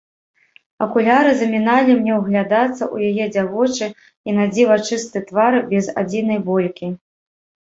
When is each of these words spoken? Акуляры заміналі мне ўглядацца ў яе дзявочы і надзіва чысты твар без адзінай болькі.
Акуляры 0.83 1.31
заміналі 1.41 1.91
мне 1.99 2.13
ўглядацца 2.21 2.73
ў 2.77 3.11
яе 3.11 3.25
дзявочы 3.35 3.85
і 3.93 4.29
надзіва 4.39 4.75
чысты 4.89 5.17
твар 5.29 5.53
без 5.75 5.85
адзінай 6.05 6.39
болькі. 6.49 6.87